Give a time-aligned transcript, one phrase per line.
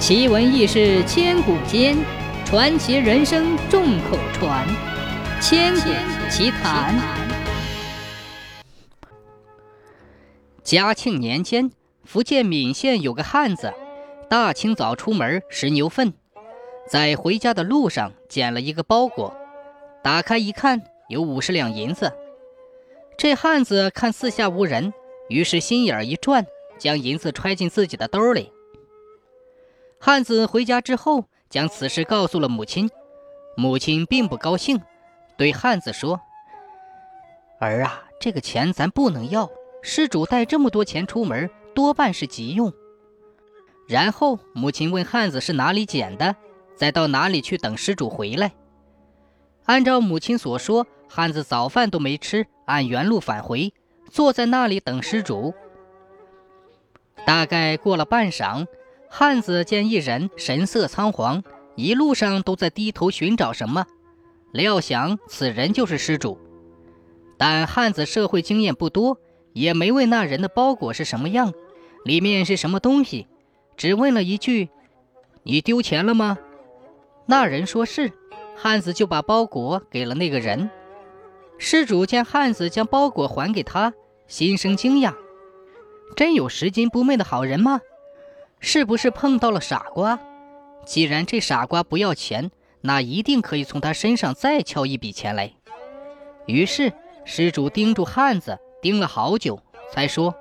[0.00, 1.94] 奇闻异事千古间，
[2.46, 4.66] 传奇人生众口传。
[5.42, 5.90] 千古
[6.30, 6.98] 奇谈。
[10.64, 11.70] 嘉庆年间，
[12.02, 13.74] 福建闽县有个汉子，
[14.30, 16.14] 大清早出门拾牛粪，
[16.88, 19.36] 在回家的路上捡了一个包裹，
[20.02, 20.80] 打开一看，
[21.10, 22.10] 有五十两银子。
[23.18, 24.94] 这汉子看四下无人，
[25.28, 26.46] 于是心眼一转，
[26.78, 28.50] 将银子揣进自己的兜里。
[30.02, 32.88] 汉子回家之后，将此事告诉了母亲。
[33.54, 34.80] 母亲并不高兴，
[35.36, 36.18] 对汉子说
[37.60, 39.50] ：“儿啊，这个钱咱不能要。
[39.82, 42.72] 施主带这么多钱出门，多半是急用。”
[43.86, 46.34] 然后母亲问汉子是哪里捡的，
[46.74, 48.52] 再到哪里去等施主回来。
[49.66, 53.74] 按照母亲所说，汉子早饭都没吃，按原路返回，
[54.10, 55.52] 坐在那里等施主。
[57.26, 58.66] 大概过了半晌。
[59.12, 61.42] 汉子见一人神色仓皇，
[61.74, 63.84] 一路上都在低头寻找什么，
[64.52, 66.38] 料想此人就是施主。
[67.36, 69.18] 但汉子社会经验不多，
[69.52, 71.52] 也没问那人的包裹是什么样，
[72.04, 73.26] 里面是什么东西，
[73.76, 74.68] 只问了一句
[75.42, 76.38] ：“你丢钱了吗？”
[77.26, 78.12] 那人说是，
[78.56, 80.70] 汉子就把包裹给了那个人。
[81.58, 83.92] 施主见汉子将包裹还给他，
[84.28, 85.14] 心生惊讶
[86.14, 87.80] ：“真有拾金不昧的好人吗？”
[88.60, 90.20] 是不是碰到了傻瓜？
[90.84, 92.50] 既然这傻瓜不要钱，
[92.82, 95.52] 那一定可以从他身上再敲一笔钱来。
[96.46, 96.92] 于是
[97.24, 99.60] 施主盯住汉子，盯了好久，
[99.92, 100.34] 才说：“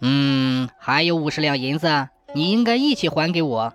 [0.00, 3.72] 嗯，还有五十两银子，你应该一起还给我。”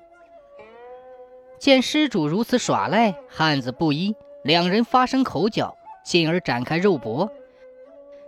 [1.60, 7.32] 见施主如此耍赖，汉子不依，两人发生口角，进而展开肉搏。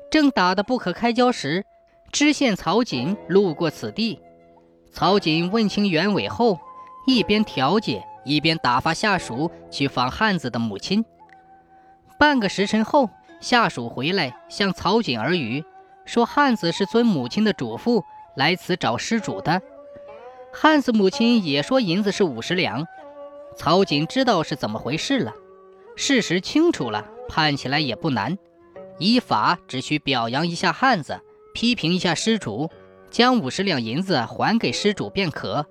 [0.10, 1.64] 正打得不可开交时，
[2.12, 4.20] 知县曹锦路过此地。
[4.92, 6.60] 曹锦问清原委后，
[7.06, 11.06] 一边调解，一边打发下属去访汉子的母亲。
[12.18, 13.10] 半个时辰后，
[13.40, 15.64] 下属回来向曹锦耳语，
[16.06, 18.04] 说汉子是遵母亲的嘱咐
[18.36, 19.62] 来此找施主的。
[20.52, 22.86] 汉子母亲也说银子是五十两。
[23.56, 25.34] 曹锦知道是怎么回事了，
[25.96, 28.38] 事实清楚了，判起来也不难，
[28.98, 31.22] 依法只需表扬一下汉子，
[31.54, 32.70] 批评一下施主。
[33.10, 35.66] 将五十两银子还给施主便可。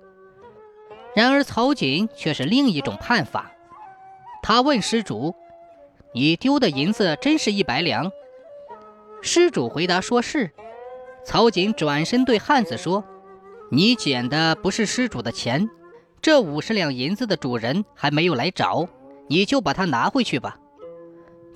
[1.15, 3.51] 然而曹锦却是另一种判法。
[4.41, 5.35] 他问施主
[6.13, 8.11] ：“你丢的银子真是一百两？”
[9.21, 10.51] 施主回答说是。
[11.25, 13.03] 曹锦转身对汉子说
[13.69, 15.69] ：“你捡的不是施主的钱，
[16.21, 18.87] 这五十两银子的主人还没有来找，
[19.27, 20.57] 你就把它拿回去吧。”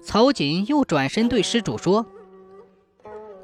[0.04, 2.06] 曹锦又转身对施主说：“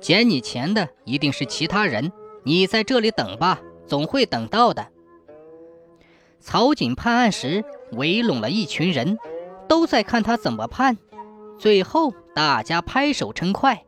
[0.02, 2.12] 捡你钱的一定是其他人。”
[2.50, 4.88] 你在这里等吧，总会等到的。
[6.40, 9.20] 曹瑾判案时，围拢了一群人，
[9.68, 10.98] 都在看他怎么判。
[11.60, 13.86] 最后，大家拍手称快。